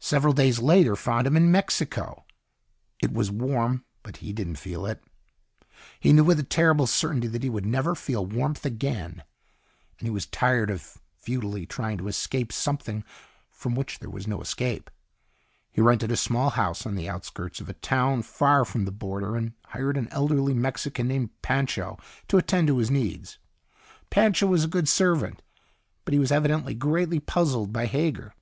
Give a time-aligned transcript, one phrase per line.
[0.00, 2.24] Several days later found him in Mexico.
[3.02, 5.04] It was warm but he didn't feel it.
[6.00, 9.22] He knew with a terrible certainty that he would never feel warmth again.
[9.98, 13.04] And he was tired of futilely trying to escape something
[13.50, 14.90] from which there was no escape.
[15.70, 19.36] He rented a small house on the outskirts of a town far from the Border
[19.36, 21.98] and hired an elderly Mexican named Pancho
[22.28, 23.36] to attend to his needs.
[24.08, 25.42] Pancho was a good servant.
[26.06, 28.32] But he was evidently greatly puzzled by Hager.